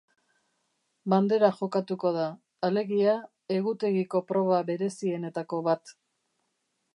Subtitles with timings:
[1.13, 2.23] Bandera jokatuko da,
[2.69, 3.13] alegia,
[3.59, 5.95] egutegiko proba berezienetako bat.